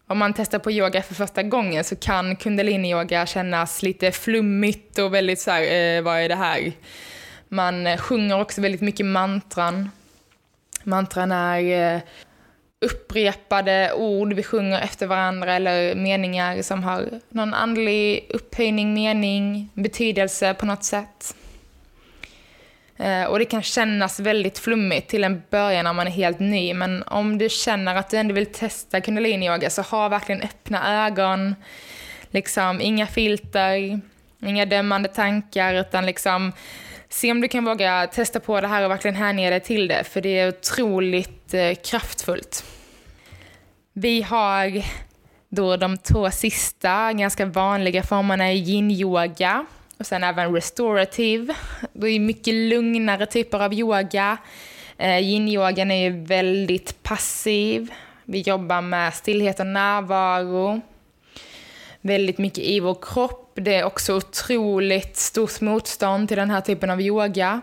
Om 0.06 0.18
man 0.18 0.34
testar 0.34 0.58
på 0.58 0.70
yoga 0.70 1.02
för 1.02 1.14
första 1.14 1.42
gången 1.42 1.84
så 1.84 1.96
kan 1.96 2.36
kundalini-yoga 2.36 3.26
kännas 3.26 3.82
lite 3.82 4.12
flummigt 4.12 4.98
och 4.98 5.14
väldigt 5.14 5.40
så 5.40 5.50
här, 5.50 5.62
eh, 5.62 6.02
vad 6.02 6.20
är 6.20 6.28
det 6.28 6.34
här? 6.34 6.72
Man 7.48 7.86
eh, 7.86 7.98
sjunger 7.98 8.40
också 8.40 8.60
väldigt 8.60 8.80
mycket 8.80 9.06
mantran. 9.06 9.90
Mantran 10.84 11.32
är 11.32 11.94
eh, 11.94 12.00
upprepade 12.80 13.92
ord 13.92 14.32
vi 14.32 14.42
sjunger 14.42 14.80
efter 14.80 15.06
varandra 15.06 15.54
eller 15.54 15.94
meningar 15.94 16.62
som 16.62 16.84
har 16.84 17.20
någon 17.28 17.54
andlig 17.54 18.26
upphöjning, 18.28 18.94
mening, 18.94 19.70
betydelse 19.74 20.54
på 20.54 20.66
något 20.66 20.84
sätt. 20.84 21.34
Eh, 23.00 23.25
och 23.25 23.38
det 23.38 23.45
kan 23.45 23.62
kännas 23.62 24.21
väldigt 24.21 24.59
flummigt 24.59 25.09
till 25.09 25.25
en 25.25 25.42
början 25.50 25.85
när 25.85 25.92
man 25.92 26.07
är 26.07 26.11
helt 26.11 26.40
ny, 26.40 26.75
men 26.75 27.02
om 27.02 27.38
du 27.38 27.49
känner 27.49 27.95
att 27.95 28.11
du 28.11 28.16
ändå 28.16 28.35
vill 28.35 28.47
testa 28.47 29.00
kundalini-yoga 29.00 29.71
så 29.71 29.83
ha 29.83 30.09
verkligen 30.09 30.42
öppna 30.42 31.07
ögon, 31.07 31.54
liksom 32.30 32.80
inga 32.80 33.07
filter, 33.07 34.00
inga 34.42 34.66
dömande 34.66 35.09
tankar, 35.09 35.75
utan 35.75 36.07
liksom 36.07 36.52
se 37.09 37.30
om 37.30 37.40
du 37.40 37.49
kan 37.49 37.64
våga 37.64 38.07
testa 38.07 38.40
på 38.40 38.61
det 38.61 38.69
här 38.69 38.85
och 38.85 38.90
verkligen 38.90 39.16
hänge 39.16 39.50
dig 39.50 39.61
till 39.61 39.88
det, 39.88 40.04
för 40.04 40.21
det 40.21 40.38
är 40.38 40.49
otroligt 40.49 41.54
eh, 41.54 41.75
kraftfullt. 41.75 42.64
Vi 43.92 44.23
har 44.23 44.83
då 45.49 45.76
de 45.76 45.99
två 45.99 46.30
sista 46.30 47.12
ganska 47.12 47.47
vanliga 47.47 48.02
formerna 48.02 48.52
i 48.52 48.57
yin-yoga 48.57 49.66
och 50.00 50.07
sen 50.07 50.25
även 50.25 50.54
restorative. 50.54 51.54
Det 51.92 52.07
är 52.07 52.21
mycket 52.21 52.54
lugnare 52.54 53.26
typer 53.26 53.62
av 53.62 53.75
yoga. 53.75 54.38
Eh, 54.99 55.19
Yin-yogan 55.19 55.90
är 55.90 56.11
ju 56.11 56.25
väldigt 56.25 57.02
passiv. 57.02 57.92
Vi 58.25 58.40
jobbar 58.40 58.80
med 58.80 59.14
stillhet 59.14 59.61
och 59.61 59.66
närvaro. 59.66 60.80
Väldigt 62.00 62.38
mycket 62.38 62.64
i 62.64 62.80
vår 62.80 62.97
kropp. 63.02 63.52
Det 63.54 63.75
är 63.75 63.85
också 63.85 64.16
otroligt 64.16 65.16
stort 65.16 65.61
motstånd 65.61 66.28
till 66.28 66.37
den 66.37 66.50
här 66.50 66.61
typen 66.61 66.90
av 66.90 67.00
yoga. 67.00 67.61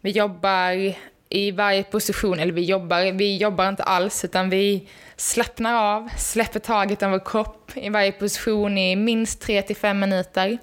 Vi 0.00 0.10
jobbar 0.10 0.94
i 1.28 1.50
varje 1.50 1.82
position, 1.82 2.38
eller 2.38 2.52
vi 2.52 2.62
jobbar, 2.62 3.12
vi 3.12 3.36
jobbar 3.36 3.68
inte 3.68 3.82
alls, 3.82 4.24
utan 4.24 4.50
vi 4.50 4.88
slappnar 5.16 5.96
av, 5.96 6.08
släpper 6.18 6.60
taget 6.60 7.02
om 7.02 7.10
vår 7.10 7.24
kropp 7.24 7.70
i 7.74 7.88
varje 7.88 8.12
position 8.12 8.78
i 8.78 8.96
minst 8.96 9.40
3 9.40 9.62
till 9.62 9.76
5 9.76 10.00
minuter. 10.00 10.58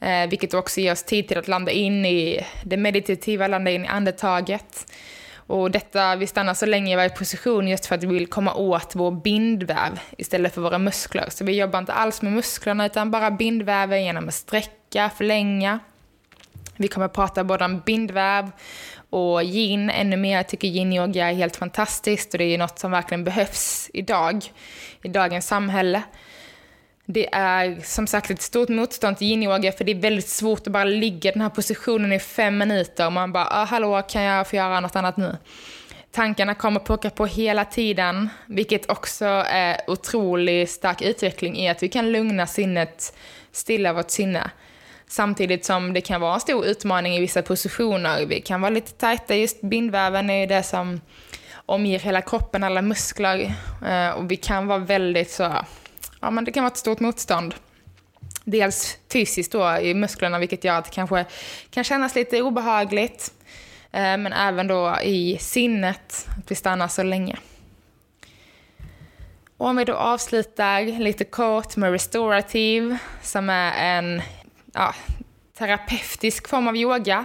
Eh, 0.00 0.28
vilket 0.28 0.54
också 0.54 0.80
ger 0.80 0.92
oss 0.92 1.02
tid 1.02 1.28
till 1.28 1.38
att 1.38 1.48
landa 1.48 1.72
in 1.72 2.06
i 2.06 2.46
det 2.64 2.76
meditativa, 2.76 3.46
landa 3.46 3.70
in 3.70 3.84
i 3.84 3.88
andetaget. 3.88 4.92
Och 5.34 5.70
detta, 5.70 6.16
vi 6.16 6.26
stannar 6.26 6.54
så 6.54 6.66
länge 6.66 6.92
i 6.92 6.96
varje 6.96 7.10
position 7.10 7.68
just 7.68 7.86
för 7.86 7.94
att 7.94 8.02
vi 8.02 8.06
vill 8.06 8.26
komma 8.26 8.54
åt 8.54 8.94
vår 8.94 9.10
bindväv 9.10 10.00
istället 10.18 10.54
för 10.54 10.60
våra 10.60 10.78
muskler. 10.78 11.26
Så 11.28 11.44
vi 11.44 11.56
jobbar 11.58 11.78
inte 11.78 11.92
alls 11.92 12.22
med 12.22 12.32
musklerna 12.32 12.86
utan 12.86 13.10
bara 13.10 13.30
bindväven 13.30 14.04
genom 14.04 14.28
att 14.28 14.34
sträcka, 14.34 15.10
förlänga. 15.16 15.78
Vi 16.76 16.88
kommer 16.88 17.06
att 17.06 17.12
prata 17.12 17.44
både 17.44 17.64
om 17.64 17.80
bindväv 17.80 18.50
och 19.10 19.42
yin 19.44 19.90
ännu 19.90 20.16
mer. 20.16 20.36
Jag 20.36 20.48
tycker 20.48 20.68
yin-yoga 20.68 21.30
är 21.30 21.34
helt 21.34 21.56
fantastiskt 21.56 22.34
och 22.34 22.38
det 22.38 22.44
är 22.44 22.58
något 22.58 22.78
som 22.78 22.90
verkligen 22.90 23.24
behövs 23.24 23.90
idag, 23.92 24.44
i 25.02 25.08
dagens 25.08 25.46
samhälle. 25.46 26.02
Det 27.12 27.28
är 27.32 27.80
som 27.84 28.06
sagt 28.06 28.30
ett 28.30 28.42
stort 28.42 28.68
motstånd 28.68 29.18
till 29.18 29.26
yinyoga 29.26 29.72
för 29.72 29.84
det 29.84 29.92
är 29.92 30.00
väldigt 30.00 30.28
svårt 30.28 30.66
att 30.66 30.72
bara 30.72 30.84
ligga 30.84 31.30
i 31.30 31.32
den 31.32 31.42
här 31.42 31.48
positionen 31.48 32.12
i 32.12 32.18
fem 32.18 32.58
minuter 32.58 33.06
och 33.06 33.12
man 33.12 33.32
bara 33.32 33.46
ah, 33.50 33.64
“hallå, 33.64 34.02
kan 34.02 34.22
jag 34.22 34.48
få 34.48 34.56
göra 34.56 34.80
något 34.80 34.96
annat 34.96 35.16
nu?” 35.16 35.36
Tankarna 36.12 36.54
kommer 36.54 36.80
pocka 36.80 37.10
på 37.10 37.26
hela 37.26 37.64
tiden, 37.64 38.28
vilket 38.46 38.90
också 38.90 39.24
är 39.46 39.80
otroligt 39.86 40.70
stark 40.70 41.02
utveckling 41.02 41.56
i 41.56 41.68
att 41.68 41.82
vi 41.82 41.88
kan 41.88 42.12
lugna 42.12 42.46
sinnet, 42.46 43.16
stilla 43.52 43.92
vårt 43.92 44.10
sinne. 44.10 44.50
Samtidigt 45.08 45.64
som 45.64 45.92
det 45.92 46.00
kan 46.00 46.20
vara 46.20 46.34
en 46.34 46.40
stor 46.40 46.66
utmaning 46.66 47.14
i 47.16 47.20
vissa 47.20 47.42
positioner. 47.42 48.26
Vi 48.26 48.40
kan 48.40 48.60
vara 48.60 48.70
lite 48.70 48.92
tajta, 48.92 49.34
just 49.34 49.60
bindväven 49.60 50.30
är 50.30 50.40
ju 50.40 50.46
det 50.46 50.62
som 50.62 51.00
omger 51.66 51.98
hela 51.98 52.22
kroppen, 52.22 52.64
alla 52.64 52.82
muskler. 52.82 53.54
Eh, 53.86 54.10
och 54.10 54.30
vi 54.30 54.36
kan 54.36 54.66
vara 54.66 54.78
väldigt 54.78 55.30
så, 55.30 55.52
ja 56.20 56.30
men 56.30 56.44
det 56.44 56.52
kan 56.52 56.64
vara 56.64 56.72
ett 56.72 56.78
stort 56.78 57.00
motstånd. 57.00 57.54
Dels 58.44 58.98
fysiskt 59.12 59.52
då 59.52 59.78
i 59.78 59.94
musklerna, 59.94 60.38
vilket 60.38 60.64
gör 60.64 60.78
att 60.78 60.84
det 60.84 60.90
kanske 60.90 61.24
kan 61.70 61.84
kännas 61.84 62.14
lite 62.14 62.42
obehagligt. 62.42 63.32
Eh, 63.92 64.00
men 64.00 64.32
även 64.32 64.66
då 64.66 64.96
i 65.02 65.38
sinnet, 65.40 66.28
att 66.38 66.50
vi 66.50 66.54
stannar 66.54 66.88
så 66.88 67.02
länge. 67.02 67.36
Och 69.56 69.66
om 69.66 69.76
vi 69.76 69.84
då 69.84 69.94
avslutar 69.94 70.98
lite 70.98 71.24
kort 71.24 71.76
med 71.76 71.92
restorativ, 71.92 72.96
som 73.22 73.50
är 73.50 73.96
en 73.96 74.22
ja, 74.72 74.94
terapeutisk 75.58 76.48
form 76.48 76.68
av 76.68 76.76
yoga. 76.76 77.24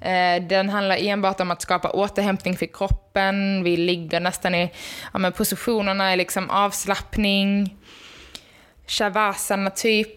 Eh, 0.00 0.42
den 0.42 0.68
handlar 0.68 0.96
enbart 0.96 1.40
om 1.40 1.50
att 1.50 1.62
skapa 1.62 1.90
återhämtning 1.90 2.56
för 2.56 2.66
kroppen. 2.66 3.64
Vi 3.64 3.76
ligger 3.76 4.20
nästan 4.20 4.54
i 4.54 4.70
ja, 5.12 5.18
men 5.18 5.32
positionerna 5.32 6.14
i 6.14 6.16
liksom 6.16 6.50
avslappning. 6.50 7.76
Shavasana 8.92 9.70
typ. 9.70 10.08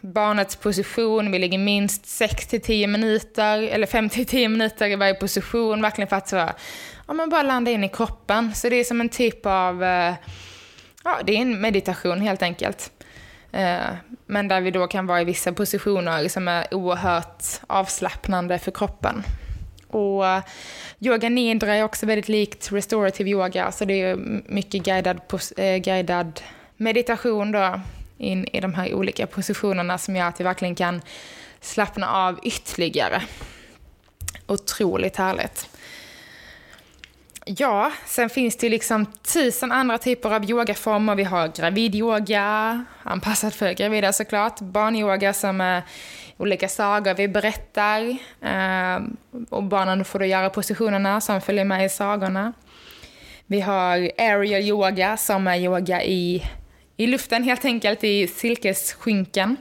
Barnets 0.00 0.56
position. 0.56 1.30
Vi 1.30 1.38
ligger 1.38 1.58
minst 1.58 2.04
6-10 2.04 2.86
minuter, 2.86 3.62
eller 3.62 3.86
5-10 3.86 4.48
minuter 4.48 4.88
i 4.88 4.96
varje 4.96 5.14
position. 5.14 5.82
Verkligen 5.82 6.08
för 6.08 6.16
att 6.16 6.28
så, 6.28 6.36
ja, 7.06 7.12
men 7.12 7.28
bara 7.28 7.42
landa 7.42 7.70
in 7.70 7.84
i 7.84 7.88
kroppen. 7.88 8.54
Så 8.54 8.68
det 8.68 8.76
är 8.76 8.84
som 8.84 9.00
en 9.00 9.08
typ 9.08 9.46
av, 9.46 9.84
eh, 9.84 10.14
ja 11.04 11.20
det 11.24 11.36
är 11.36 11.40
en 11.40 11.60
meditation 11.60 12.20
helt 12.20 12.42
enkelt. 12.42 12.90
Eh, 13.52 13.94
men 14.26 14.48
där 14.48 14.60
vi 14.60 14.70
då 14.70 14.86
kan 14.86 15.06
vara 15.06 15.20
i 15.20 15.24
vissa 15.24 15.52
positioner 15.52 16.28
som 16.28 16.48
är 16.48 16.74
oerhört 16.74 17.44
avslappnande 17.66 18.58
för 18.58 18.70
kroppen. 18.70 19.22
Och 19.88 20.26
eh, 20.26 20.42
yoga 21.00 21.28
nidra 21.28 21.74
är 21.74 21.82
också 21.82 22.06
väldigt 22.06 22.28
likt 22.28 22.72
restorative 22.72 23.30
yoga, 23.30 23.72
så 23.72 23.84
det 23.84 24.02
är 24.02 24.16
mycket 24.46 24.82
guidad, 24.82 25.20
guidad 25.82 26.40
meditation 26.84 27.52
då 27.52 27.80
in 28.18 28.48
i 28.52 28.60
de 28.60 28.74
här 28.74 28.94
olika 28.94 29.26
positionerna 29.26 29.98
som 29.98 30.16
gör 30.16 30.26
att 30.26 30.40
vi 30.40 30.44
verkligen 30.44 30.74
kan 30.74 31.02
slappna 31.60 32.08
av 32.08 32.40
ytterligare. 32.42 33.22
Otroligt 34.46 35.16
härligt. 35.16 35.68
Ja, 37.46 37.92
sen 38.06 38.30
finns 38.30 38.56
det 38.56 38.66
ju 38.66 38.70
liksom 38.70 39.06
tusen 39.06 39.72
andra 39.72 39.98
typer 39.98 40.34
av 40.34 40.50
yogaformer. 40.50 41.14
Vi 41.14 41.24
har 41.24 41.48
gravidyoga, 41.48 42.84
anpassad 43.02 43.54
för 43.54 43.72
gravida 43.72 44.12
såklart. 44.12 44.60
Barnyoga 44.60 45.32
som 45.32 45.60
är 45.60 45.82
olika 46.36 46.68
sagor 46.68 47.14
vi 47.14 47.28
berättar. 47.28 48.00
Eh, 48.40 49.02
och 49.50 49.62
barnen 49.62 50.04
får 50.04 50.18
då 50.18 50.24
göra 50.24 50.50
positionerna 50.50 51.20
som 51.20 51.40
följer 51.40 51.64
med 51.64 51.86
i 51.86 51.88
sagorna. 51.88 52.52
Vi 53.46 53.60
har 53.60 54.10
aerial 54.18 54.62
yoga 54.62 55.16
som 55.16 55.46
är 55.46 55.56
yoga 55.56 56.02
i, 56.02 56.42
i 56.96 57.06
luften 57.06 57.42
helt 57.42 57.64
enkelt, 57.64 58.04
i 58.04 58.26
silkesskynken. 58.26 59.56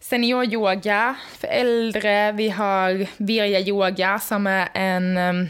Senioryoga 0.00 1.14
för 1.38 1.48
äldre. 1.48 2.32
Vi 2.32 2.48
har 2.48 3.06
Virja-yoga 3.16 4.18
som 4.18 4.46
är 4.46 4.68
en 4.74 5.48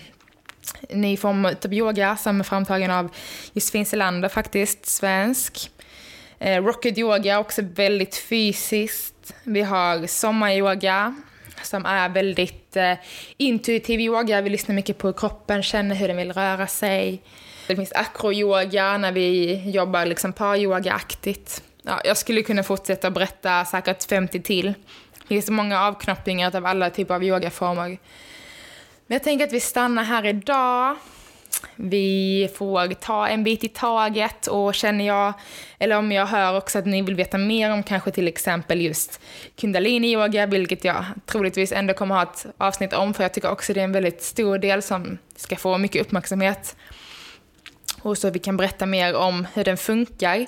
ny 0.89 1.17
form 1.17 1.45
av 1.45 1.75
yoga 1.75 2.17
som 2.17 2.41
är 2.41 2.45
framtagen 2.45 2.91
av 2.91 3.09
Josefin 3.53 3.87
Selander 3.87 4.29
faktiskt, 4.29 4.87
svensk. 4.87 5.71
Eh, 6.39 6.63
rocket 6.65 6.99
yoga, 6.99 7.39
också 7.39 7.63
väldigt 7.63 8.17
fysiskt. 8.17 9.35
Vi 9.45 9.63
har 9.63 10.07
sommaryoga 10.07 11.15
som 11.63 11.87
är 11.87 12.09
väldigt 12.09 12.62
Eh, 12.77 12.99
intuitiv 13.37 14.01
yoga. 14.01 14.41
Vi 14.41 14.51
lyssnar 14.51 14.75
mycket 14.75 14.99
på 14.99 15.07
hur 15.07 15.15
kroppen, 15.15 15.63
känner 15.63 15.95
hur 15.95 16.09
den 16.09 16.17
vill 16.17 16.33
röra 16.33 16.67
sig. 16.67 17.23
Det 17.67 17.77
finns 17.77 17.93
akroyoga 17.93 18.99
när 18.99 19.13
vi 19.13 19.55
jobbar 19.71 20.07
liksom 20.07 20.33
paryoga-aktigt. 20.33 21.63
Ja, 21.83 22.01
jag 22.05 22.17
skulle 22.17 22.43
kunna 22.43 22.63
fortsätta 22.63 23.11
berätta 23.11 23.65
säkert 23.65 24.05
50 24.05 24.43
till. 24.43 24.75
Det 25.23 25.29
finns 25.29 25.51
många 25.51 25.83
avknoppningar 25.83 26.57
av 26.57 26.67
alla 26.67 26.91
typer 26.91 27.15
av 27.15 27.25
yogaformer. 27.25 27.89
Men 29.07 29.15
jag 29.15 29.23
tänker 29.23 29.47
att 29.47 29.53
vi 29.53 29.61
stannar 29.61 30.05
här 30.05 30.27
idag. 30.27 30.97
Vi 31.77 32.51
får 32.55 32.95
ta 32.95 33.29
en 33.29 33.45
bit 33.45 33.65
i 33.65 33.69
taget 33.69 34.47
och 34.47 34.75
känner 34.75 35.07
jag, 35.07 35.33
eller 35.79 35.99
om 35.99 36.13
jag 36.13 36.27
hör 36.27 36.57
också 36.57 36.79
att 36.79 36.87
ni 36.87 37.03
vill 37.03 37.15
veta 37.15 37.39
mer 37.39 37.71
om 37.71 37.83
kanske 37.83 38.11
till 38.11 38.29
exempel 38.29 38.81
just 38.81 39.21
kundalini-yoga, 39.57 40.47
vilket 40.47 40.85
jag 40.85 41.05
troligtvis 41.27 41.73
ändå 41.73 41.95
kommer 41.95 42.15
ha 42.15 42.23
ett 42.23 42.47
avsnitt 42.59 42.93
om, 42.93 43.15
för 43.15 43.25
jag 43.25 43.35
tycker 43.35 43.51
också 43.51 43.73
det 43.73 43.81
är 43.81 43.85
en 43.85 43.93
väldigt 43.93 44.23
stor 44.23 44.59
del 44.59 44.83
som 44.83 45.19
ska 45.37 45.57
få 45.57 45.79
mycket 45.79 46.03
uppmärksamhet. 46.03 46.77
Och 48.03 48.19
så 48.19 48.31
vi 48.31 48.39
kan 48.39 48.57
berätta 48.57 48.87
mer 48.87 49.15
om 49.15 49.47
hur 49.55 49.65
den 49.65 49.77
funkar. 49.77 50.47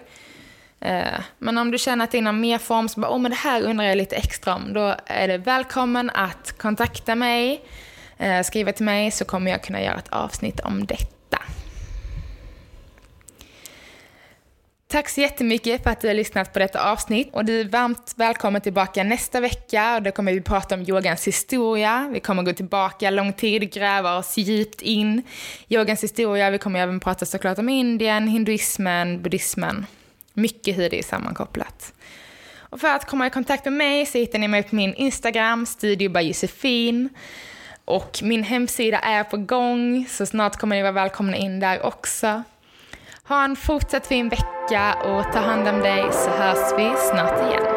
Eh, 0.80 1.20
men 1.38 1.58
om 1.58 1.70
du 1.70 1.78
känner 1.78 2.04
att 2.04 2.10
det 2.10 2.18
är 2.18 2.22
någon 2.22 2.40
mer 2.40 2.58
form, 2.58 2.88
som 2.88 3.02
bara, 3.02 3.12
oh, 3.12 3.18
men 3.18 3.30
det 3.30 3.36
här 3.36 3.62
undrar 3.62 3.84
jag 3.84 3.96
lite 3.96 4.16
extra 4.16 4.54
om, 4.54 4.72
då 4.72 4.96
är 5.06 5.28
det 5.28 5.38
välkommen 5.38 6.10
att 6.10 6.58
kontakta 6.58 7.14
mig 7.14 7.64
eh, 8.18 8.42
skriva 8.42 8.72
till 8.72 8.84
mig 8.84 9.10
så 9.10 9.24
kommer 9.24 9.50
jag 9.50 9.62
kunna 9.62 9.82
göra 9.82 9.98
ett 9.98 10.08
avsnitt 10.08 10.60
om 10.60 10.86
detta. 10.86 11.14
Tack 14.94 15.08
så 15.08 15.20
jättemycket 15.20 15.82
för 15.82 15.90
att 15.90 16.00
du 16.00 16.08
har 16.08 16.14
lyssnat 16.14 16.52
på 16.52 16.58
detta 16.58 16.90
avsnitt 16.90 17.28
och 17.32 17.44
du 17.44 17.60
är 17.60 17.64
varmt 17.64 18.14
välkommen 18.16 18.60
tillbaka 18.60 19.04
nästa 19.04 19.40
vecka 19.40 19.96
och 19.96 20.02
då 20.02 20.10
kommer 20.10 20.32
vi 20.32 20.40
prata 20.40 20.74
om 20.74 20.82
yogans 20.82 21.26
historia. 21.26 22.10
Vi 22.12 22.20
kommer 22.20 22.42
gå 22.42 22.52
tillbaka 22.52 23.10
lång 23.10 23.32
tid, 23.32 23.72
gräva 23.72 24.18
oss 24.18 24.36
djupt 24.36 24.82
in 24.82 25.22
i 25.68 25.74
yogans 25.74 26.02
historia. 26.02 26.50
Vi 26.50 26.58
kommer 26.58 26.80
även 26.80 27.00
prata 27.00 27.26
såklart 27.26 27.58
om 27.58 27.68
Indien, 27.68 28.28
hinduismen, 28.28 29.22
buddhismen. 29.22 29.86
Mycket 30.34 30.78
hur 30.78 30.90
det 30.90 30.98
är 30.98 31.02
sammankopplat. 31.02 31.92
Och 32.56 32.80
för 32.80 32.88
att 32.88 33.06
komma 33.06 33.26
i 33.26 33.30
kontakt 33.30 33.64
med 33.64 33.72
mig 33.72 34.06
så 34.06 34.18
hittar 34.18 34.38
ni 34.38 34.48
mig 34.48 34.62
på 34.62 34.76
min 34.76 34.94
Instagram, 34.94 35.66
Studio 35.66 36.10
by 36.10 36.20
Josefin. 36.20 37.08
Och 37.84 38.20
min 38.22 38.42
hemsida 38.42 38.98
är 38.98 39.24
på 39.24 39.36
gång, 39.36 40.06
så 40.08 40.26
snart 40.26 40.56
kommer 40.56 40.76
ni 40.76 40.82
vara 40.82 40.92
välkomna 40.92 41.36
in 41.36 41.60
där 41.60 41.86
också. 41.86 42.42
Ha 43.24 43.44
en 43.44 43.56
fortsatt 43.56 44.06
fin 44.06 44.28
vecka 44.28 44.94
och 44.94 45.32
ta 45.32 45.38
hand 45.38 45.68
om 45.68 45.80
dig 45.80 46.04
så 46.12 46.30
hörs 46.30 46.78
vi 46.78 46.92
snart 47.10 47.50
igen. 47.50 47.73